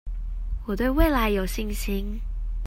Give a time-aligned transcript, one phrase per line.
[0.65, 2.21] 我對未來有信心